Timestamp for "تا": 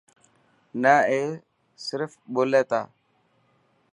2.69-2.81